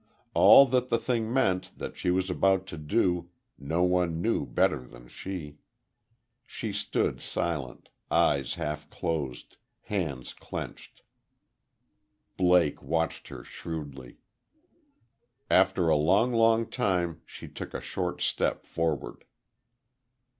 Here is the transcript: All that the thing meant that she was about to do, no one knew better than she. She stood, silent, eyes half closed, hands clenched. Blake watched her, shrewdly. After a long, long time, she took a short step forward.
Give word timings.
All 0.33 0.65
that 0.65 0.89
the 0.89 0.97
thing 0.97 1.31
meant 1.31 1.77
that 1.77 1.95
she 1.95 2.09
was 2.09 2.27
about 2.31 2.65
to 2.73 2.77
do, 2.79 3.29
no 3.59 3.83
one 3.83 4.19
knew 4.19 4.47
better 4.47 4.79
than 4.87 5.07
she. 5.07 5.59
She 6.43 6.73
stood, 6.73 7.21
silent, 7.21 7.89
eyes 8.09 8.55
half 8.55 8.89
closed, 8.89 9.57
hands 9.81 10.33
clenched. 10.33 11.03
Blake 12.35 12.81
watched 12.81 13.27
her, 13.27 13.43
shrewdly. 13.43 14.17
After 15.51 15.87
a 15.87 15.95
long, 15.97 16.33
long 16.33 16.65
time, 16.67 17.21
she 17.23 17.47
took 17.47 17.75
a 17.75 17.79
short 17.79 18.23
step 18.23 18.65
forward. 18.65 19.23